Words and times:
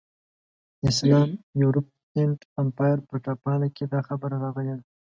اسلام، 0.89 1.29
یورپ 1.61 1.87
اینډ 2.15 2.39
امپایر 2.61 2.97
په 3.07 3.15
پاڼه 3.43 3.67
کې 3.75 3.83
دا 3.93 3.99
خبره 4.07 4.35
راغلې 4.43 4.73
ده. 4.79 4.85